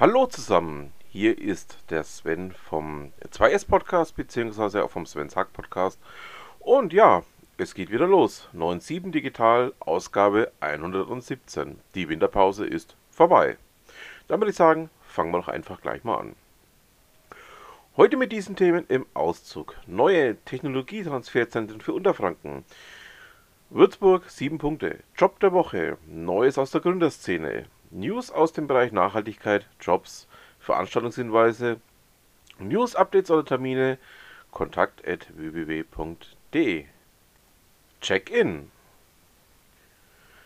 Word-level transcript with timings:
Hallo 0.00 0.24
zusammen, 0.24 0.94
hier 1.10 1.36
ist 1.36 1.76
der 1.90 2.04
Sven 2.04 2.52
vom 2.52 3.12
2S 3.32 3.68
Podcast 3.68 4.16
beziehungsweise 4.16 4.82
auch 4.82 4.90
vom 4.90 5.04
Sven 5.04 5.28
Sack 5.28 5.52
Podcast. 5.52 6.00
Und 6.58 6.94
ja, 6.94 7.22
es 7.58 7.74
geht 7.74 7.90
wieder 7.90 8.06
los. 8.06 8.48
9.7 8.54 9.10
Digital, 9.10 9.74
Ausgabe 9.78 10.52
117. 10.60 11.78
Die 11.94 12.08
Winterpause 12.08 12.64
ist 12.64 12.96
vorbei. 13.10 13.58
Dann 14.26 14.40
würde 14.40 14.52
ich 14.52 14.56
sagen, 14.56 14.88
fangen 15.02 15.32
wir 15.32 15.38
doch 15.38 15.48
einfach 15.48 15.82
gleich 15.82 16.02
mal 16.02 16.16
an. 16.16 16.34
Heute 17.98 18.16
mit 18.16 18.32
diesen 18.32 18.56
Themen 18.56 18.86
im 18.88 19.04
Auszug. 19.12 19.76
Neue 19.86 20.42
Technologietransferzentren 20.46 21.82
für 21.82 21.92
Unterfranken. 21.92 22.64
Würzburg 23.68 24.30
7 24.30 24.56
Punkte. 24.56 25.00
Job 25.14 25.40
der 25.40 25.52
Woche. 25.52 25.98
Neues 26.06 26.56
aus 26.56 26.70
der 26.70 26.80
Gründerszene. 26.80 27.66
News 27.90 28.30
aus 28.30 28.52
dem 28.52 28.68
Bereich 28.68 28.92
Nachhaltigkeit, 28.92 29.66
Jobs, 29.80 30.28
Veranstaltungshinweise, 30.60 31.80
News, 32.60 32.94
Updates 32.94 33.32
oder 33.32 33.44
Termine, 33.44 33.98
kontakt 34.52 35.06
at. 35.08 35.26
Check-in. 38.00 38.70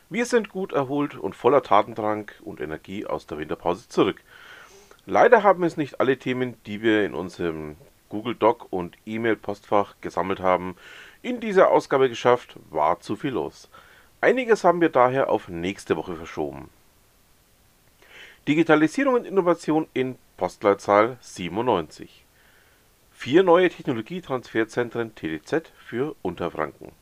Wir 0.09 0.27
sind 0.27 0.49
gut 0.49 0.73
erholt 0.73 1.17
und 1.17 1.37
voller 1.37 1.63
Tatendrang 1.63 2.31
und 2.43 2.61
Energie 2.61 3.05
aus 3.05 3.27
der 3.27 3.39
Winterpause 3.39 3.89
zurück. 3.89 4.23
Leider 5.05 5.43
haben 5.43 5.65
es 5.65 5.77
nicht 5.77 6.01
alle 6.01 6.19
Themen, 6.19 6.57
die 6.65 6.81
wir 6.81 7.05
in 7.05 7.15
unserem 7.15 7.77
Google 8.09 8.35
Doc 8.37 8.69
und 8.71 8.97
E-Mail-Postfach 9.05 9.97
gesammelt 10.01 10.41
haben, 10.41 10.77
in 11.21 11.41
dieser 11.41 11.71
Ausgabe 11.71 12.09
geschafft, 12.09 12.57
war 12.71 13.01
zu 13.01 13.17
viel 13.17 13.33
los. 13.33 13.69
Einiges 14.23 14.65
haben 14.65 14.81
wir 14.81 14.89
daher 14.89 15.29
auf 15.29 15.49
nächste 15.49 15.97
Woche 15.97 16.17
verschoben. 16.17 16.71
Digitalisierung 18.47 19.15
und 19.15 19.25
Innovation 19.25 19.87
in 19.95 20.17
Postleitzahl 20.37 21.17
97. 21.23 22.27
Vier 23.11 23.43
neue 23.43 23.71
Technologietransferzentren 23.71 25.15
TTZ 25.15 25.73
für 25.79 26.15
Unterfranken. 26.21 26.93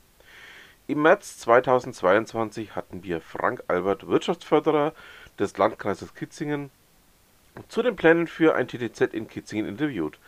Im 0.87 1.03
März 1.03 1.39
2022 1.39 2.77
hatten 2.77 3.03
wir 3.03 3.21
Frank 3.21 3.65
Albert, 3.67 4.07
Wirtschaftsförderer 4.07 4.93
des 5.37 5.59
Landkreises 5.59 6.15
Kitzingen, 6.15 6.71
zu 7.67 7.83
den 7.83 7.97
Plänen 7.97 8.29
für 8.29 8.55
ein 8.55 8.69
TTZ 8.69 9.13
in 9.13 9.27
Kitzingen 9.27 9.67
interviewt. 9.67 10.21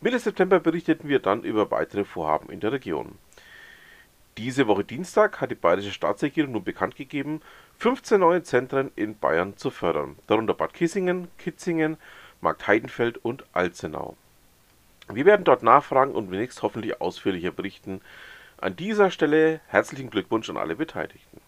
Mitte 0.00 0.18
September 0.18 0.58
berichteten 0.58 1.08
wir 1.08 1.20
dann 1.20 1.44
über 1.44 1.70
weitere 1.70 2.02
Vorhaben 2.02 2.50
in 2.50 2.58
der 2.58 2.72
Region. 2.72 3.18
Diese 4.38 4.66
Woche 4.66 4.84
Dienstag 4.84 5.40
hat 5.40 5.50
die 5.50 5.54
bayerische 5.54 5.92
Staatsregierung 5.92 6.52
nun 6.52 6.64
bekannt 6.64 6.94
gegeben, 6.94 7.40
15 7.78 8.20
neue 8.20 8.42
Zentren 8.42 8.90
in 8.94 9.18
Bayern 9.18 9.56
zu 9.56 9.70
fördern, 9.70 10.16
darunter 10.26 10.52
Bad 10.52 10.74
Kissingen, 10.74 11.28
Kitzingen, 11.38 11.96
Marktheidenfeld 12.42 13.16
und 13.24 13.44
Alzenau. 13.54 14.14
Wir 15.08 15.24
werden 15.24 15.44
dort 15.44 15.62
nachfragen 15.62 16.14
und 16.14 16.30
demnächst 16.30 16.62
hoffentlich 16.62 17.00
ausführlicher 17.00 17.50
berichten. 17.50 18.02
An 18.58 18.76
dieser 18.76 19.10
Stelle 19.10 19.60
herzlichen 19.68 20.10
Glückwunsch 20.10 20.50
an 20.50 20.58
alle 20.58 20.76
Beteiligten. 20.76 21.40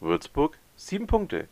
Würzburg 0.00 0.58
7 0.74 1.06
Punkte. 1.06 1.46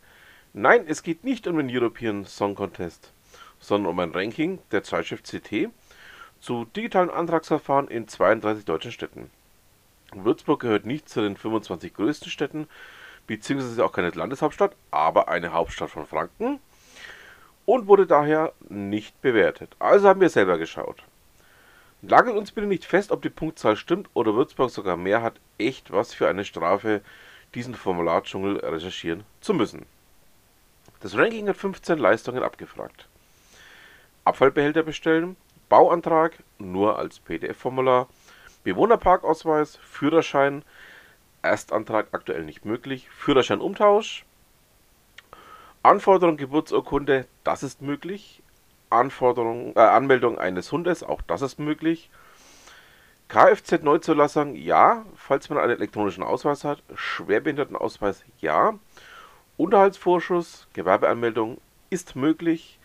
Nein, 0.51 0.83
es 0.85 1.01
geht 1.01 1.23
nicht 1.23 1.47
um 1.47 1.57
den 1.57 1.69
European 1.69 2.25
Song 2.25 2.55
Contest, 2.55 3.13
sondern 3.59 3.89
um 3.89 3.99
ein 3.99 4.11
Ranking 4.11 4.59
der 4.71 4.83
Zeitschrift 4.83 5.31
CT 5.31 5.69
zu 6.41 6.65
digitalen 6.65 7.09
Antragsverfahren 7.09 7.87
in 7.87 8.09
32 8.09 8.65
deutschen 8.65 8.91
Städten. 8.91 9.29
Würzburg 10.23 10.61
gehört 10.61 10.85
nicht 10.85 11.09
zu 11.09 11.21
den 11.21 11.35
25 11.35 11.93
größten 11.93 12.29
Städten, 12.29 12.67
beziehungsweise 13.27 13.83
auch 13.83 13.91
keine 13.91 14.11
Landeshauptstadt, 14.11 14.75
aber 14.91 15.27
eine 15.27 15.51
Hauptstadt 15.51 15.89
von 15.89 16.05
Franken 16.05 16.59
und 17.65 17.87
wurde 17.87 18.05
daher 18.05 18.53
nicht 18.69 19.19
bewertet. 19.21 19.75
Also 19.79 20.07
haben 20.07 20.21
wir 20.21 20.29
selber 20.29 20.57
geschaut. 20.57 21.03
Lagert 22.01 22.35
uns 22.35 22.51
bitte 22.51 22.67
nicht 22.67 22.85
fest, 22.85 23.11
ob 23.11 23.23
die 23.23 23.29
Punktzahl 23.29 23.75
stimmt 23.75 24.09
oder 24.13 24.35
Würzburg 24.35 24.69
sogar 24.69 24.95
mehr 24.95 25.23
hat. 25.23 25.39
Echt 25.57 25.91
was 25.91 26.13
für 26.13 26.27
eine 26.27 26.45
Strafe, 26.45 27.01
diesen 27.55 27.73
Formulardschungel 27.73 28.57
recherchieren 28.59 29.23
zu 29.41 29.53
müssen. 29.53 29.85
Das 30.99 31.17
Ranking 31.17 31.47
hat 31.47 31.57
15 31.57 31.97
Leistungen 31.97 32.43
abgefragt. 32.43 33.07
Abfallbehälter 34.23 34.83
bestellen, 34.83 35.35
Bauantrag 35.69 36.33
nur 36.59 36.99
als 36.99 37.19
PDF-Formular, 37.19 38.07
Bewohnerparkausweis, 38.65 39.77
Führerschein, 39.77 40.63
Erstantrag 41.43 42.07
aktuell 42.11 42.43
nicht 42.43 42.65
möglich, 42.65 43.07
Führerscheinumtausch, 43.11 44.25
Anforderung 45.83 46.35
Geburtsurkunde, 46.35 47.27
das 47.43 47.61
ist 47.61 47.83
möglich, 47.83 48.41
Anforderung, 48.89 49.73
äh, 49.75 49.81
Anmeldung 49.81 50.39
eines 50.39 50.71
Hundes, 50.71 51.03
auch 51.03 51.21
das 51.21 51.43
ist 51.43 51.59
möglich, 51.59 52.09
Kfz-Neuzulassung, 53.29 54.55
ja, 54.55 55.05
falls 55.15 55.47
man 55.49 55.59
einen 55.59 55.77
elektronischen 55.77 56.23
Ausweis 56.23 56.63
hat, 56.63 56.81
Schwerbehindertenausweis, 56.95 58.25
ja, 58.39 58.73
Unterhaltsvorschuss, 59.57 60.67
Gewerbeanmeldung 60.73 61.61
ist 61.91 62.15
möglich, 62.15 62.79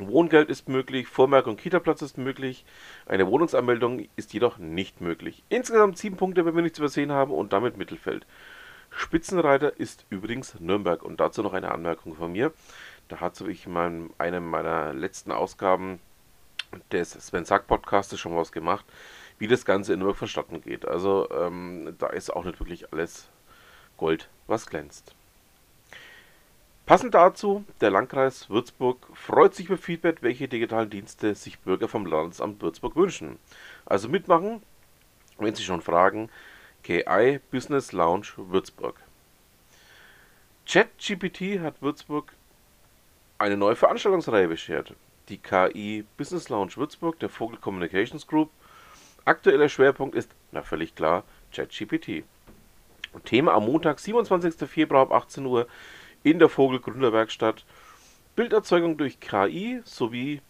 Wohngeld 0.00 0.48
ist 0.48 0.68
möglich, 0.68 1.08
Vormerkung 1.08 1.56
Kita-Platz 1.56 2.02
ist 2.02 2.18
möglich, 2.18 2.64
eine 3.06 3.26
Wohnungsanmeldung 3.26 4.08
ist 4.16 4.32
jedoch 4.32 4.58
nicht 4.58 5.00
möglich. 5.00 5.42
Insgesamt 5.48 5.98
sieben 5.98 6.16
Punkte, 6.16 6.44
wenn 6.44 6.54
wir 6.54 6.62
nichts 6.62 6.78
übersehen 6.78 7.12
haben 7.12 7.32
und 7.32 7.52
damit 7.52 7.76
Mittelfeld. 7.76 8.26
Spitzenreiter 8.90 9.78
ist 9.78 10.06
übrigens 10.10 10.58
Nürnberg 10.60 11.02
und 11.02 11.20
dazu 11.20 11.42
noch 11.42 11.52
eine 11.52 11.72
Anmerkung 11.72 12.14
von 12.14 12.32
mir. 12.32 12.52
Da 13.08 13.20
hat 13.20 13.40
ich 13.40 13.66
in 13.66 13.76
einem 13.76 14.50
meiner 14.50 14.92
letzten 14.92 15.32
Ausgaben 15.32 16.00
des 16.92 17.12
Sven 17.12 17.44
Sack 17.44 17.66
Podcastes 17.66 18.20
schon 18.20 18.36
was 18.36 18.52
gemacht, 18.52 18.84
wie 19.38 19.46
das 19.46 19.64
Ganze 19.64 19.92
in 19.92 20.00
Nürnberg 20.00 20.18
vonstatten 20.18 20.60
geht. 20.60 20.86
Also 20.86 21.28
ähm, 21.30 21.94
da 21.98 22.08
ist 22.08 22.30
auch 22.30 22.44
nicht 22.44 22.60
wirklich 22.60 22.92
alles 22.92 23.28
Gold, 23.96 24.28
was 24.46 24.66
glänzt. 24.66 25.14
Passend 26.88 27.12
dazu, 27.12 27.66
der 27.82 27.90
Landkreis 27.90 28.48
Würzburg 28.48 28.96
freut 29.12 29.54
sich 29.54 29.66
über 29.66 29.76
Feedback, 29.76 30.22
welche 30.22 30.48
digitalen 30.48 30.88
Dienste 30.88 31.34
sich 31.34 31.58
Bürger 31.58 31.86
vom 31.86 32.06
Landesamt 32.06 32.62
Würzburg 32.62 32.96
wünschen. 32.96 33.38
Also 33.84 34.08
mitmachen, 34.08 34.62
wenn 35.36 35.54
Sie 35.54 35.64
schon 35.64 35.82
fragen, 35.82 36.30
KI 36.82 37.40
Business 37.50 37.92
Lounge 37.92 38.28
Würzburg. 38.38 38.96
ChatGPT 40.66 41.60
hat 41.60 41.82
Würzburg 41.82 42.32
eine 43.36 43.58
neue 43.58 43.76
Veranstaltungsreihe 43.76 44.48
beschert. 44.48 44.94
Die 45.28 45.36
KI 45.36 46.06
Business 46.16 46.48
Lounge 46.48 46.72
Würzburg 46.76 47.18
der 47.18 47.28
Vogel 47.28 47.58
Communications 47.58 48.26
Group. 48.26 48.48
Aktueller 49.26 49.68
Schwerpunkt 49.68 50.14
ist, 50.14 50.30
na 50.52 50.62
völlig 50.62 50.94
klar, 50.94 51.24
ChatGPT. 51.52 52.24
Thema 53.26 53.52
am 53.52 53.66
Montag, 53.66 53.98
27. 53.98 54.66
Februar 54.66 55.02
ab 55.02 55.12
18 55.12 55.44
Uhr 55.44 55.66
in 56.22 56.38
der 56.38 56.48
Vogel-Gründerwerkstatt, 56.48 57.64
Bilderzeugung 58.36 58.96
durch 58.96 59.20
KI 59.20 59.80
sowie 59.84 60.40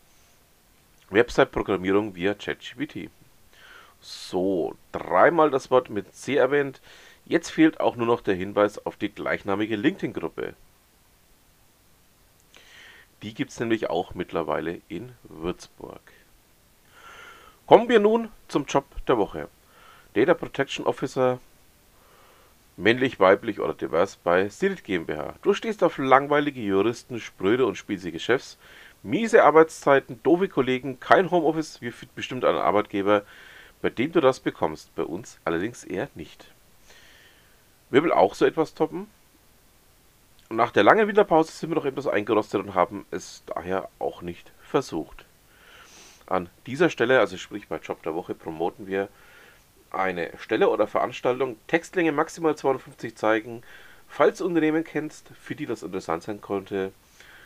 Website-Programmierung 1.11 2.15
via 2.15 2.35
ChatGPT. 2.35 3.11
So, 4.01 4.77
dreimal 4.93 5.51
das 5.51 5.71
Wort 5.71 5.91
mit 5.91 6.15
C 6.15 6.37
erwähnt. 6.37 6.81
Jetzt 7.25 7.51
fehlt 7.51 7.81
auch 7.81 7.97
nur 7.97 8.07
noch 8.07 8.21
der 8.21 8.35
Hinweis 8.35 8.85
auf 8.85 8.97
die 8.97 9.09
gleichnamige 9.09 9.77
LinkedIn-Gruppe. 9.77 10.55
Die 13.23 13.35
gibt 13.35 13.51
es 13.51 13.59
nämlich 13.59 13.91
auch 13.91 14.15
mittlerweile 14.15 14.81
in 14.89 15.13
Würzburg. 15.25 16.01
Kommen 17.67 17.89
wir 17.89 18.01
nun 18.01 18.29
zum 18.47 18.65
Job 18.67 18.85
der 19.07 19.19
Woche. 19.19 19.49
Data 20.15 20.35
Protection 20.35 20.87
Officer 20.87 21.41
männlich, 22.79 23.19
weiblich 23.19 23.61
oder 23.61 23.75
divers 23.75 24.17
bei 24.17 24.49
Stilit 24.49 24.85
GmbH. 24.85 25.35
Du 25.43 25.53
stehst 25.53 25.83
auf 25.83 25.99
langweilige 25.99 26.61
Juristen, 26.61 27.21
spröde 27.21 27.67
und 27.67 27.77
spießige 27.77 28.21
Chefs, 28.21 28.57
miese 29.03 29.43
Arbeitszeiten, 29.43 30.23
doofe 30.23 30.49
Kollegen, 30.49 31.01
kein 31.01 31.31
Homeoffice, 31.31 31.83
wie 31.83 31.93
bestimmt 32.15 32.45
ein 32.45 32.55
Arbeitgeber, 32.55 33.25
bei 33.83 33.91
dem 33.91 34.13
du 34.13 34.21
das 34.21 34.41
bekommst. 34.41 34.95
Bei 34.95 35.03
uns 35.03 35.39
allerdings 35.45 35.85
eher 35.85 36.09
nicht. 36.15 36.53
Wir 37.91 38.05
will 38.05 38.13
auch 38.13 38.35
so 38.35 38.45
etwas 38.47 38.75
toppen. 38.75 39.09
Nach 40.49 40.71
der 40.71 40.85
langen 40.85 41.09
Winterpause 41.09 41.53
sind 41.53 41.71
wir 41.71 41.77
noch 41.77 41.85
etwas 41.85 42.07
eingerostet 42.07 42.63
und 42.63 42.75
haben 42.75 43.07
es 43.11 43.43
daher 43.47 43.89
auch 43.99 44.23
nicht 44.23 44.53
versucht. 44.63 45.25
An 46.27 46.49
dieser 46.67 46.91
Stelle, 46.91 47.19
also 47.19 47.37
sprich 47.37 47.69
bei 47.69 47.79
Job 47.79 48.03
der 48.03 48.15
Woche, 48.15 48.35
promoten 48.35 48.87
wir 48.87 49.09
eine 49.91 50.31
Stelle 50.39 50.69
oder 50.69 50.87
Veranstaltung, 50.87 51.57
Textlänge 51.67 52.13
maximal 52.13 52.57
250 52.57 53.17
Zeichen. 53.17 53.63
Falls 54.09 54.39
du 54.39 54.47
Unternehmen 54.47 54.85
kennst, 54.85 55.29
für 55.41 55.55
die 55.55 55.67
das 55.67 55.83
interessant 55.83 56.23
sein 56.23 56.41
könnte, 56.41 56.93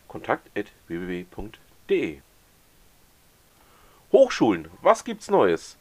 kontakt.www.de. 0.08 2.18
Hochschulen, 4.12 4.68
was 4.82 5.04
gibt's 5.04 5.30
Neues? 5.30 5.76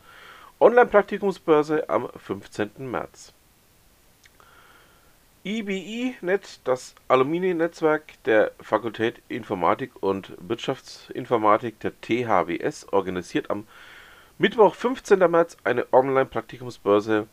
Online-Praktikumsbörse 0.60 1.90
am 1.90 2.10
15. 2.16 2.90
März. 2.90 3.34
IBI-Net, 5.44 6.60
das 6.66 6.94
Alumni-Netzwerk 7.08 8.24
der 8.26 8.52
Fakultät 8.62 9.22
Informatik 9.28 9.92
und 10.02 10.34
Wirtschaftsinformatik 10.38 11.80
der 11.80 12.00
THWS, 12.00 12.94
organisiert 12.94 13.50
am 13.50 13.66
Mittwoch, 14.42 14.74
15. 14.74 15.20
März, 15.20 15.56
eine 15.64 15.86
Online-Praktikumsbörse. 15.94 17.28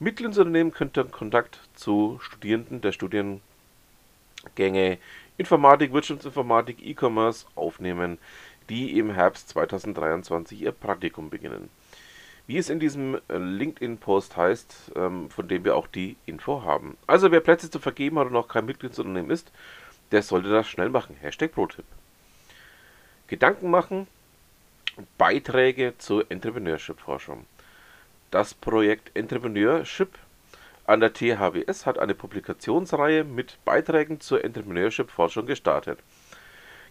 Mitgliedsunternehmen 0.00 0.72
könnten 0.72 1.12
Kontakt 1.12 1.60
zu 1.74 2.18
Studierenden 2.20 2.80
der 2.80 2.90
Studiengänge 2.90 3.38
Informatik, 5.36 5.92
Wirtschaftsinformatik, 5.92 6.84
E-Commerce 6.84 7.46
aufnehmen, 7.54 8.18
die 8.68 8.98
im 8.98 9.12
Herbst 9.12 9.50
2023 9.50 10.60
ihr 10.62 10.72
Praktikum 10.72 11.30
beginnen 11.30 11.70
wie 12.48 12.56
es 12.56 12.70
in 12.70 12.80
diesem 12.80 13.20
äh, 13.28 13.36
LinkedIn-Post 13.36 14.36
heißt, 14.36 14.92
ähm, 14.96 15.30
von 15.30 15.46
dem 15.46 15.64
wir 15.64 15.76
auch 15.76 15.86
die 15.86 16.16
Info 16.26 16.62
haben. 16.62 16.96
Also 17.06 17.30
wer 17.30 17.40
Plätze 17.40 17.70
zu 17.70 17.78
vergeben 17.78 18.18
hat 18.18 18.28
und 18.28 18.32
noch 18.32 18.48
kein 18.48 18.64
Mitgliedsunternehmen 18.64 19.30
ist, 19.30 19.52
der 20.10 20.22
sollte 20.22 20.48
das 20.48 20.66
schnell 20.66 20.88
machen. 20.88 21.14
Hashtag 21.20 21.52
ProTip. 21.52 21.84
Gedanken 23.26 23.70
machen, 23.70 24.08
Beiträge 25.16 25.94
zur 25.98 26.30
Entrepreneurship-Forschung. 26.30 27.46
Das 28.30 28.54
Projekt 28.54 29.16
Entrepreneurship 29.16 30.18
an 30.86 31.00
der 31.00 31.12
THWS 31.12 31.86
hat 31.86 31.98
eine 31.98 32.14
Publikationsreihe 32.14 33.24
mit 33.24 33.58
Beiträgen 33.64 34.20
zur 34.20 34.44
Entrepreneurship-Forschung 34.44 35.46
gestartet. 35.46 35.98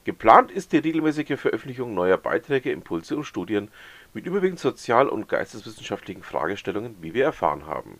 Geplant 0.03 0.51
ist 0.51 0.71
die 0.71 0.77
regelmäßige 0.77 1.39
Veröffentlichung 1.39 1.93
neuer 1.93 2.17
Beiträge, 2.17 2.71
Impulse 2.71 3.17
und 3.17 3.25
Studien 3.25 3.69
mit 4.13 4.25
überwiegend 4.25 4.59
sozial 4.59 5.09
und 5.09 5.27
geisteswissenschaftlichen 5.27 6.23
Fragestellungen, 6.23 6.95
wie 7.01 7.13
wir 7.13 7.25
erfahren 7.25 7.65
haben. 7.65 7.99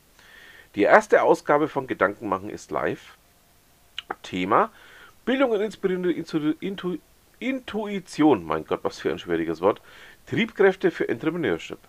Die 0.75 0.83
erste 0.83 1.23
Ausgabe 1.23 1.67
von 1.67 1.87
Gedankenmachen 1.87 2.49
ist 2.49 2.71
live. 2.71 3.17
Thema 4.23 4.71
Bildung 5.25 5.51
und 5.51 5.59
inspirierende 5.59 6.13
Intu 6.13 6.97
Intuition, 7.39 8.43
mein 8.43 8.65
Gott, 8.65 8.79
was 8.83 8.99
für 8.99 9.11
ein 9.11 9.19
schwieriges 9.19 9.61
Wort, 9.61 9.81
Triebkräfte 10.25 10.91
für 10.91 11.07
Entrepreneurship. 11.07 11.79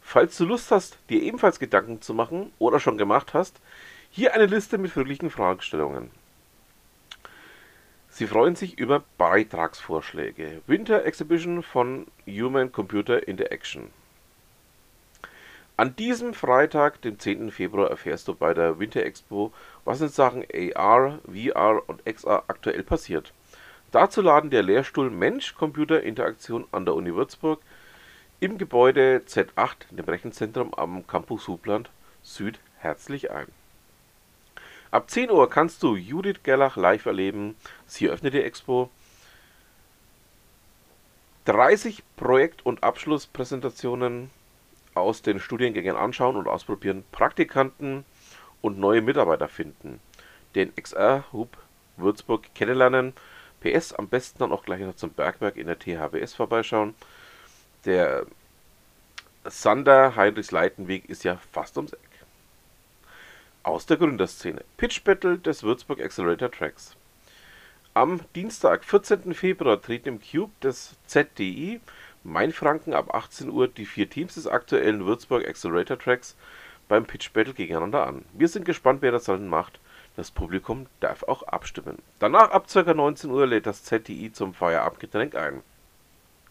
Falls 0.00 0.36
du 0.36 0.44
Lust 0.44 0.70
hast, 0.70 0.98
dir 1.10 1.22
ebenfalls 1.22 1.58
Gedanken 1.58 2.00
zu 2.00 2.14
machen 2.14 2.52
oder 2.58 2.78
schon 2.78 2.96
gemacht 2.96 3.34
hast, 3.34 3.60
hier 4.10 4.34
eine 4.34 4.46
Liste 4.46 4.78
mit 4.78 4.94
möglichen 4.96 5.30
Fragestellungen. 5.30 6.10
Sie 8.08 8.26
freuen 8.26 8.56
sich 8.56 8.78
über 8.78 9.04
Beitragsvorschläge. 9.18 10.62
Winter 10.66 11.04
Exhibition 11.04 11.62
von 11.62 12.06
Human 12.26 12.72
Computer 12.72 13.28
Interaction. 13.28 13.90
An 15.76 15.94
diesem 15.96 16.32
Freitag, 16.32 17.02
dem 17.02 17.18
10. 17.18 17.50
Februar, 17.50 17.90
erfährst 17.90 18.28
du 18.28 18.34
bei 18.34 18.54
der 18.54 18.78
Winter 18.78 19.04
Expo, 19.04 19.52
was 19.84 20.00
in 20.00 20.08
Sachen 20.08 20.46
AR, 20.74 21.18
VR 21.26 21.82
und 21.86 22.06
XR 22.06 22.44
aktuell 22.46 22.82
passiert. 22.82 23.34
Dazu 23.92 24.20
laden 24.20 24.50
der 24.50 24.62
Lehrstuhl 24.62 25.10
Mensch-Computer-Interaktion 25.10 26.66
an 26.72 26.84
der 26.84 26.94
Uni 26.94 27.14
Würzburg 27.14 27.60
im 28.40 28.58
Gebäude 28.58 29.22
Z8, 29.26 29.94
dem 29.94 30.04
Rechenzentrum 30.04 30.74
am 30.74 31.06
Campus 31.06 31.48
Hubland 31.48 31.90
Süd, 32.22 32.58
herzlich 32.78 33.30
ein. 33.30 33.46
Ab 34.90 35.10
10 35.10 35.30
Uhr 35.30 35.48
kannst 35.48 35.82
du 35.82 35.94
Judith 35.94 36.42
Gerlach 36.42 36.76
live 36.76 37.06
erleben. 37.06 37.56
Sie 37.86 38.08
öffnet 38.08 38.34
die 38.34 38.42
Expo. 38.42 38.90
30 41.44 42.02
Projekt- 42.16 42.66
und 42.66 42.82
Abschlusspräsentationen 42.82 44.30
aus 44.94 45.22
den 45.22 45.38
Studiengängen 45.38 45.96
anschauen 45.96 46.36
und 46.36 46.48
ausprobieren, 46.48 47.04
Praktikanten 47.12 48.04
und 48.62 48.78
neue 48.78 49.02
Mitarbeiter 49.02 49.48
finden, 49.48 50.00
den 50.56 50.74
XR-Hub 50.74 51.56
Würzburg 51.96 52.54
kennenlernen. 52.54 53.12
PS 53.74 53.92
am 53.92 54.08
besten 54.08 54.38
dann 54.38 54.52
auch 54.52 54.64
gleich 54.64 54.80
noch 54.80 54.96
zum 54.96 55.10
Bergwerk 55.10 55.56
in 55.56 55.66
der 55.66 55.78
THWS 55.78 56.34
vorbeischauen. 56.34 56.94
Der 57.84 58.26
Sander 59.44 60.16
Heinrichs 60.16 60.50
Leitenweg 60.50 61.08
ist 61.08 61.24
ja 61.24 61.38
fast 61.52 61.76
ums 61.76 61.92
Eck 61.92 62.00
aus 63.62 63.84
der 63.84 63.96
Gründerszene. 63.96 64.62
Pitch 64.76 65.02
Battle 65.02 65.38
des 65.38 65.64
Würzburg 65.64 66.00
Accelerator 66.00 66.50
Tracks. 66.50 66.94
Am 67.94 68.20
Dienstag, 68.36 68.84
14. 68.84 69.34
Februar, 69.34 69.82
treten 69.82 70.08
im 70.08 70.20
Cube 70.20 70.52
des 70.62 70.94
ZDI 71.06 71.80
Mainfranken 72.22 72.94
ab 72.94 73.14
18 73.14 73.50
Uhr 73.50 73.68
die 73.68 73.86
vier 73.86 74.08
Teams 74.08 74.34
des 74.34 74.46
aktuellen 74.46 75.04
Würzburg 75.06 75.48
Accelerator 75.48 75.98
Tracks 75.98 76.36
beim 76.88 77.06
Pitch 77.06 77.32
Battle 77.32 77.54
gegeneinander 77.54 78.06
an. 78.06 78.24
Wir 78.34 78.48
sind 78.48 78.64
gespannt, 78.64 79.02
wer 79.02 79.12
das 79.12 79.24
dann 79.24 79.48
macht. 79.48 79.80
Das 80.16 80.30
Publikum 80.30 80.86
darf 81.00 81.22
auch 81.24 81.42
abstimmen. 81.42 81.98
Danach 82.18 82.50
ab 82.50 82.66
ca. 82.72 82.94
19 82.94 83.30
Uhr 83.30 83.46
lädt 83.46 83.66
das 83.66 83.84
ZDI 83.84 84.32
zum 84.32 84.54
Feierabendgetränk 84.54 85.34
ein. 85.34 85.62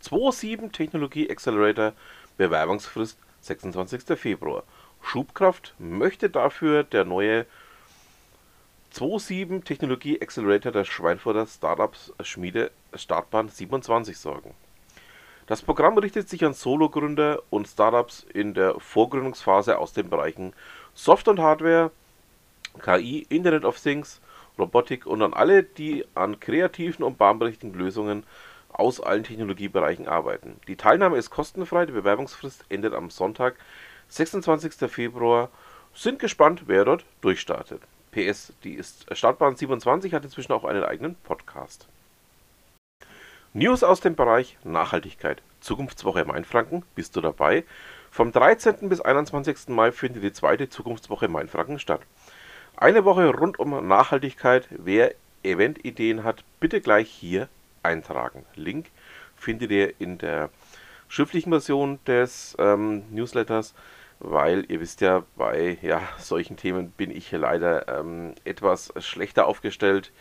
2.7 0.03 0.71
Technologie 0.71 1.29
Accelerator 1.29 1.93
Bewerbungsfrist 2.37 3.17
26. 3.41 4.19
Februar. 4.19 4.63
Schubkraft 5.01 5.73
möchte 5.79 6.29
dafür 6.29 6.83
der 6.83 7.05
neue 7.05 7.47
2.7 8.93 9.63
Technologie 9.63 10.21
Accelerator 10.21 10.71
der 10.71 10.85
Schweinfurter 10.85 11.47
Startups 11.47 12.13
Schmiede 12.21 12.71
Startbahn 12.93 13.49
27 13.49 14.17
sorgen. 14.17 14.53
Das 15.47 15.61
Programm 15.61 15.97
richtet 15.97 16.29
sich 16.29 16.45
an 16.45 16.53
Solo-Gründer 16.53 17.41
und 17.49 17.67
Startups 17.67 18.25
in 18.33 18.53
der 18.53 18.79
Vorgründungsphase 18.79 19.77
aus 19.77 19.93
den 19.93 20.09
Bereichen 20.09 20.53
Software 20.93 21.33
und 21.33 21.39
Hardware, 21.39 21.91
KI, 22.81 23.25
Internet 23.29 23.65
of 23.65 23.79
Things, 23.79 24.21
Robotik 24.57 25.05
und 25.05 25.21
an 25.21 25.33
alle, 25.33 25.63
die 25.63 26.05
an 26.15 26.39
kreativen 26.39 27.03
und 27.03 27.17
bahnbrechenden 27.17 27.77
Lösungen 27.77 28.23
aus 28.69 28.99
allen 28.99 29.23
Technologiebereichen 29.23 30.07
arbeiten. 30.07 30.59
Die 30.67 30.75
Teilnahme 30.75 31.17
ist 31.17 31.29
kostenfrei, 31.29 31.85
die 31.85 31.93
Bewerbungsfrist 31.93 32.65
endet 32.69 32.93
am 32.93 33.09
Sonntag, 33.09 33.55
26. 34.09 34.89
Februar. 34.89 35.49
Sind 35.93 36.19
gespannt, 36.19 36.63
wer 36.67 36.83
dort 36.83 37.05
durchstartet. 37.21 37.81
PS, 38.11 38.53
die 38.63 38.73
ist 38.73 39.05
Startbahn 39.15 39.55
27 39.55 40.13
hat 40.13 40.25
inzwischen 40.25 40.51
auch 40.51 40.65
einen 40.65 40.83
eigenen 40.83 41.15
Podcast. 41.15 41.87
News 43.53 43.83
aus 43.83 44.01
dem 44.01 44.15
Bereich 44.15 44.57
Nachhaltigkeit. 44.65 45.41
Zukunftswoche 45.61 46.25
Mainfranken, 46.25 46.83
bist 46.95 47.15
du 47.15 47.21
dabei? 47.21 47.63
Vom 48.11 48.31
13. 48.33 48.89
bis 48.89 48.99
21. 48.99 49.69
Mai 49.69 49.91
findet 49.93 50.23
die 50.23 50.33
zweite 50.33 50.69
Zukunftswoche 50.69 51.29
Mainfranken 51.29 51.79
statt. 51.79 52.01
Eine 52.77 53.05
Woche 53.05 53.33
rund 53.33 53.57
um 53.57 53.87
Nachhaltigkeit. 53.87 54.67
Wer 54.69 55.15
Eventideen 55.43 56.25
hat, 56.25 56.43
bitte 56.59 56.81
gleich 56.81 57.09
hier 57.09 57.47
eintragen. 57.83 58.45
Link 58.55 58.87
findet 59.37 59.71
ihr 59.71 59.93
in 60.01 60.17
der 60.17 60.49
schriftlichen 61.07 61.51
Version 61.51 61.99
des 62.05 62.55
ähm, 62.59 63.03
Newsletters, 63.11 63.73
weil 64.19 64.65
ihr 64.69 64.81
wisst 64.81 64.99
ja, 64.99 65.23
bei 65.37 65.77
ja, 65.81 66.01
solchen 66.17 66.57
Themen 66.57 66.91
bin 66.91 67.11
ich 67.11 67.29
hier 67.29 67.39
leider 67.39 67.87
ähm, 67.87 68.35
etwas 68.43 68.91
schlechter 68.99 69.47
aufgestellt 69.47 70.11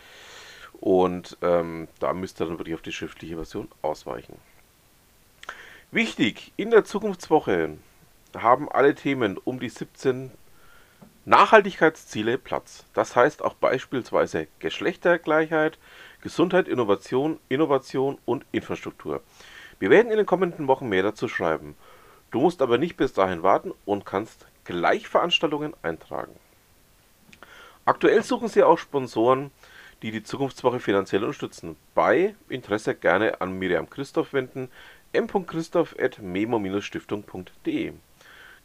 und 0.81 1.37
ähm, 1.43 1.89
da 1.99 2.13
müsst 2.13 2.41
ihr 2.41 2.47
dann 2.47 2.59
wirklich 2.59 2.77
auf 2.77 2.83
die 2.83 2.93
schriftliche 2.93 3.35
Version 3.35 3.69
ausweichen. 3.83 4.37
Wichtig, 5.91 6.53
in 6.57 6.71
der 6.71 6.85
Zukunftswoche 6.85 7.79
haben 8.37 8.69
alle 8.71 8.95
Themen 8.95 9.39
um 9.39 9.59
die 9.59 9.69
17 9.69 10.31
Nachhaltigkeitsziele 11.27 12.37
Platz. 12.37 12.85
Das 12.93 13.17
heißt 13.17 13.43
auch 13.43 13.55
beispielsweise 13.55 14.47
Geschlechtergleichheit, 14.59 15.79
Gesundheit, 16.21 16.69
Innovation, 16.69 17.41
Innovation 17.49 18.19
und 18.27 18.45
Infrastruktur. 18.53 19.23
Wir 19.79 19.89
werden 19.89 20.11
in 20.11 20.19
den 20.19 20.27
kommenden 20.27 20.69
Wochen 20.69 20.89
mehr 20.89 21.03
dazu 21.03 21.29
schreiben. 21.29 21.77
Du 22.31 22.41
musst 22.41 22.61
aber 22.61 22.77
nicht 22.77 22.97
bis 22.97 23.15
dahin 23.15 23.43
warten 23.43 23.73
und 23.85 24.05
kannst 24.05 24.47
gleich 24.65 25.09
Veranstaltungen 25.09 25.73
eintragen. 25.83 26.35
Aktuell 27.87 28.23
suchen 28.23 28.49
sie 28.49 28.63
auch 28.63 28.79
Sponsoren, 28.79 29.51
die 30.03 30.11
die 30.11 30.23
Zukunftswoche 30.23 30.81
finanziell 30.81 31.25
unterstützen. 31.25 31.77
Bei 31.95 32.35
Interesse 32.51 32.95
gerne 32.95 33.41
an 33.41 33.59
Miriam 33.59 33.89
Christoph 33.89 34.35
wenden, 34.35 34.69
m.christoph.memo-stiftung.de. 35.13 37.93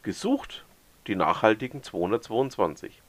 Gesucht 0.04 0.66
die 1.08 1.16
nachhaltigen 1.16 1.84
222. 1.84 3.02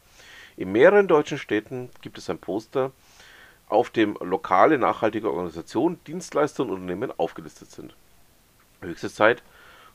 In 0.57 0.73
mehreren 0.73 1.09
deutschen 1.09 1.39
Städten 1.39 1.91
gibt 2.03 2.19
es 2.19 2.29
ein 2.29 2.39
Poster, 2.39 2.93
auf 3.69 3.91
dem 3.91 4.17
lokale 4.21 4.79
nachhaltige 4.79 5.31
Organisationen, 5.31 6.03
Dienstleister 6.05 6.65
und 6.65 6.71
Unternehmen 6.71 7.13
aufgelistet 7.17 7.71
sind. 7.71 7.95
Höchste 8.81 9.11
Zeit, 9.11 9.43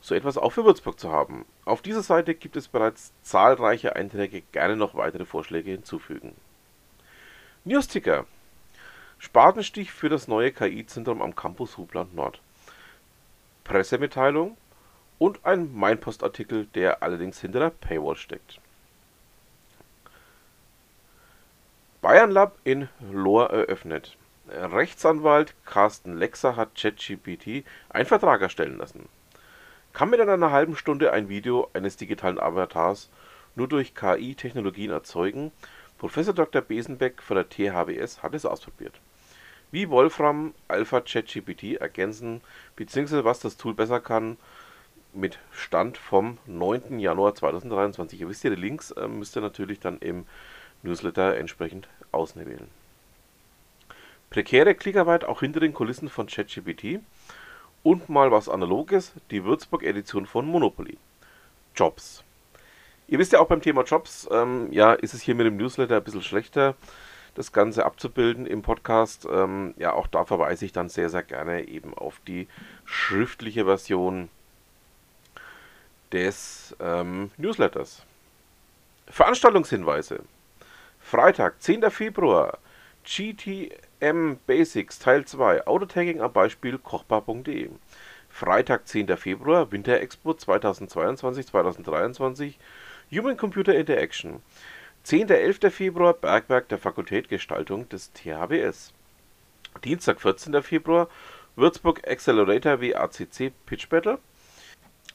so 0.02 0.16
etwas 0.16 0.38
auch 0.38 0.52
für 0.52 0.66
Würzburg 0.66 1.00
zu 1.00 1.12
haben. 1.12 1.46
Auf 1.66 1.82
dieser 1.82 2.04
Seite 2.04 2.36
gibt 2.36 2.56
es 2.56 2.68
bereits 2.68 3.12
zahlreiche 3.24 3.96
Einträge, 3.96 4.44
gerne 4.52 4.76
noch 4.76 4.96
weitere 4.96 5.26
Vorschläge 5.26 5.72
hinzufügen. 5.72 6.34
Newsticker. 7.64 8.26
Spatenstich 9.18 9.92
für 9.92 10.10
das 10.10 10.28
neue 10.28 10.52
KI-Zentrum 10.52 11.22
am 11.22 11.36
Campus 11.36 11.78
Hubland 11.78 12.14
Nord. 12.14 12.40
Pressemitteilung 13.64 14.56
und 15.18 15.46
ein 15.46 15.74
Mainpost-Artikel, 15.74 16.66
der 16.76 17.04
allerdings 17.04 17.40
hinter 17.42 17.60
der 17.60 17.70
Paywall 17.70 18.16
steckt. 18.16 18.60
Bayern 22.02 22.32
Lab 22.32 22.58
in 22.64 22.88
Lohr 23.12 23.50
eröffnet. 23.50 24.16
Rechtsanwalt 24.48 25.56
Carsten 25.66 26.18
Lexer 26.18 26.56
hat 26.56 26.76
ChatGPT 26.76 27.66
einen 27.90 28.06
Vertrag 28.06 28.42
erstellen 28.42 28.78
lassen. 28.78 29.10
Kann 29.92 30.10
mit 30.12 30.20
einer 30.20 30.52
halben 30.52 30.76
Stunde 30.76 31.12
ein 31.14 31.30
Video 31.30 31.70
eines 31.74 31.98
digitalen 31.98 32.40
Avatars 32.40 33.10
nur 33.56 33.68
durch 33.68 33.96
KI-Technologien 33.96 34.92
erzeugen? 34.92 35.52
Professor 35.98 36.34
Dr. 36.34 36.62
Besenbeck 36.62 37.24
von 37.24 37.38
der 37.38 37.50
THWS 37.50 38.22
hat 38.22 38.36
es 38.36 38.46
ausprobiert. 38.46 39.00
Wie 39.72 39.90
Wolfram 39.90 40.54
Alpha 40.68 41.02
ChatGPT 41.02 41.78
ergänzen 41.78 42.42
bzw. 42.76 43.24
was 43.24 43.40
das 43.40 43.58
Tool 43.58 43.74
besser 43.74 44.00
kann, 44.00 44.38
mit 45.16 45.40
Stand 45.52 45.98
vom 45.98 46.38
9. 46.46 47.00
Januar 47.00 47.36
2023. 47.36 48.22
Ihr 48.22 48.30
wisst 48.30 48.44
ja, 48.44 48.50
die 48.50 48.56
Links 48.56 48.92
äh, 48.92 49.08
müsst 49.08 49.36
ihr 49.36 49.42
natürlich 49.42 49.80
dann 49.80 49.98
im 50.00 50.26
Newsletter 50.84 51.38
entsprechend 51.38 51.88
auswählen. 52.12 52.68
Prekäre 54.30 54.76
Klickarbeit 54.76 55.24
auch 55.24 55.40
hinter 55.40 55.60
den 55.60 55.74
Kulissen 55.74 56.10
von 56.10 56.28
ChatGPT 56.28 57.00
und 57.84 58.10
mal 58.10 58.32
was 58.32 58.50
Analoges, 58.50 59.14
die 59.32 59.44
Würzburg-Edition 59.44 60.26
von 60.26 60.46
Monopoly. 60.46 60.98
Jobs. 61.76 62.24
Ihr 63.08 63.20
wisst 63.20 63.34
ja 63.34 63.40
auch 63.40 63.48
beim 63.48 63.62
Thema 63.62 63.84
Jobs, 63.84 64.28
ähm, 64.32 64.72
ja, 64.72 64.94
ist 64.94 65.14
es 65.14 65.22
hier 65.22 65.36
mit 65.36 65.46
dem 65.46 65.58
Newsletter 65.58 65.98
ein 65.98 66.04
bisschen 66.04 66.24
schlechter, 66.24 66.76
das 67.36 67.52
Ganze 67.52 67.86
abzubilden 67.86 68.48
im 68.48 68.62
Podcast. 68.62 69.28
Ähm, 69.32 69.76
ja, 69.78 69.94
auch 69.94 70.08
da 70.08 70.26
verweise 70.26 70.66
ich 70.66 70.72
dann 70.72 70.90
sehr, 70.90 71.10
sehr 71.10 71.22
gerne 71.22 71.68
eben 71.68 71.94
auf 71.94 72.20
die 72.28 72.48
schriftliche 72.86 73.66
Version 73.66 74.30
des 76.12 76.76
ähm, 76.80 77.30
Newsletters. 77.38 78.04
Veranstaltungshinweise. 79.08 80.24
Freitag, 81.00 81.62
10. 81.62 81.92
Februar, 81.92 82.58
GTM 83.04 84.38
Basics 84.48 84.98
Teil 84.98 85.26
2, 85.26 85.68
Autotagging 85.68 86.22
am 86.22 86.34
Beispiel 86.34 86.80
kochbar.de. 86.80 87.70
Freitag, 88.30 88.88
10. 88.88 89.16
Februar, 89.16 89.72
Winter 89.72 90.02
Expo 90.02 90.32
2022-2023, 90.32 92.56
Human 93.12 93.38
Computer 93.38 93.76
Interaction. 93.76 94.42
10. 95.04 95.30
11. 95.30 95.72
Februar, 95.72 96.14
Bergwerk 96.14 96.68
der 96.70 96.80
Fakultät 96.80 97.30
Gestaltung 97.30 97.88
des 97.90 98.12
THWS. 98.14 98.92
Dienstag, 99.84 100.20
14. 100.20 100.64
Februar, 100.64 101.10
Würzburg 101.56 102.02
Accelerator 102.08 102.82
WACC 102.82 103.54
Pitch 103.66 103.88
Battle. 103.88 104.18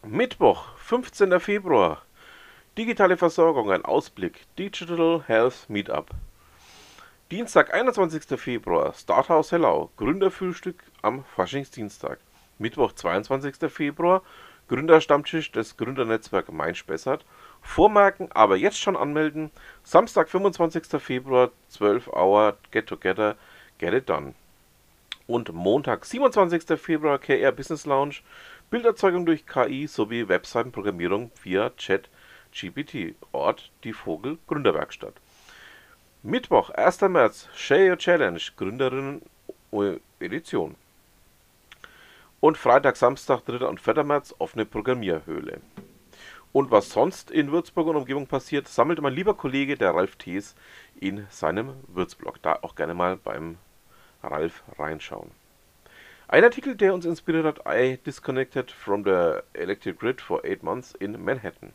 Mittwoch, 0.03 0.79
15. 0.79 1.39
Februar. 1.41 2.01
Digitale 2.79 3.19
Versorgung, 3.19 3.71
ein 3.71 3.85
Ausblick. 3.85 4.47
Digital 4.59 5.23
Health 5.27 5.69
Meetup. 5.69 6.13
Dienstag, 7.31 7.75
21. 7.75 8.41
Februar. 8.41 8.95
Starthaus 8.95 9.53
Hellau. 9.53 9.91
Gründerfrühstück 9.99 10.83
am 11.03 11.25
Faschingsdienstag. 11.37 12.19
Mittwoch, 12.59 12.93
22. 12.93 13.71
Februar. 13.71 14.23
Gründerstammtisch 14.69 15.53
des 15.53 15.77
Gründernetzwerk 15.77 16.51
Main-Spessart. 16.51 17.27
Vormerken, 17.61 18.33
aber 18.33 18.57
jetzt 18.57 18.79
schon 18.79 18.97
anmelden. 18.97 19.51
Samstag, 19.85 20.31
25. 20.31 20.99
Februar, 20.99 21.51
12 21.69 22.09
Uhr, 22.09 22.57
Get 22.71 22.87
Together, 22.87 23.37
Get 23.77 23.93
It 23.93 24.09
Done. 24.09 24.35
Und 25.27 25.53
Montag, 25.53 26.07
27. 26.07 26.81
Februar, 26.81 27.19
KR 27.19 27.53
Business 27.53 27.85
Lounge. 27.85 28.23
Bilderzeugung 28.71 29.27
durch 29.27 29.49
KI 29.49 29.89
sowie 29.89 30.29
Webseitenprogrammierung 30.29 31.33
via 31.43 31.71
Chat 31.71 32.09
GPT. 32.53 33.17
Ort 33.33 33.73
die 33.83 33.93
Vogel 33.93 34.39
Gründerwerkstatt. 34.47 35.15
Mittwoch, 36.23 36.71
1. 36.71 37.01
März, 37.03 37.49
Share 37.53 37.91
Your 37.91 37.99
Challenge, 37.99 38.41
Gründerinnen 38.57 39.23
Edition. 40.21 40.77
Und 42.39 42.59
Freitag, 42.59 42.97
Samstag, 42.97 43.45
3. 43.45 43.67
und 43.67 43.81
4. 43.81 44.05
März, 44.05 44.37
offene 44.39 44.65
Programmierhöhle. 44.65 45.61
Und 46.53 46.71
was 46.71 46.91
sonst 46.91 47.33
in 47.33 47.51
Würzburg 47.51 47.89
und 47.89 47.97
Umgebung 47.97 48.29
passiert, 48.29 48.69
sammelt 48.69 49.01
mein 49.01 49.15
lieber 49.15 49.35
Kollege, 49.35 49.77
der 49.77 49.97
Ralf 49.97 50.15
Thees, 50.15 50.55
in 51.01 51.27
seinem 51.29 51.75
Würzblog. 51.89 52.41
Da 52.43 52.61
auch 52.63 52.77
gerne 52.77 52.95
mal 52.95 53.17
beim 53.17 53.59
Ralf 54.23 54.63
reinschauen. 54.79 55.40
Ein 56.33 56.45
Artikel, 56.45 56.77
der 56.77 56.95
uns 56.95 57.07
inspiriert 57.07 57.45
hat, 57.45 57.61
I 57.67 57.99
disconnected 58.07 58.71
from 58.71 59.03
the 59.03 59.41
electric 59.53 59.99
grid 59.99 60.21
for 60.21 60.45
eight 60.45 60.63
months 60.63 60.95
in 60.95 61.21
Manhattan. 61.25 61.73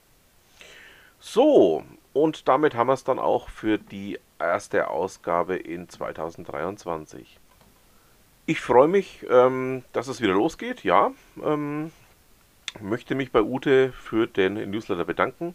So, 1.20 1.84
und 2.14 2.48
damit 2.48 2.74
haben 2.74 2.88
wir 2.88 2.94
es 2.94 3.04
dann 3.04 3.20
auch 3.20 3.50
für 3.50 3.78
die 3.78 4.18
erste 4.40 4.90
Ausgabe 4.90 5.58
in 5.58 5.90
2023. 5.90 7.38
Ich 8.46 8.62
freue 8.62 8.88
mich, 8.88 9.26
ähm, 9.30 9.84
dass 9.92 10.08
es 10.08 10.22
wieder 10.22 10.36
losgeht, 10.36 10.86
ja. 10.86 11.12
Ähm, 11.44 11.92
möchte 12.80 13.14
mich 13.14 13.34
bei 13.34 13.42
Ute 13.42 13.92
für 13.92 14.26
den 14.26 14.54
Newsletter 14.72 15.04
bedanken. 15.04 15.54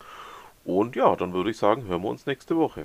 Und 0.67 0.95
ja, 0.95 1.17
dann 1.17 1.33
würde 1.33 1.49
ich 1.49 1.57
sagen, 1.57 1.87
hören 1.87 2.03
wir 2.03 2.11
uns 2.11 2.27
nächste 2.27 2.55
Woche. 2.55 2.85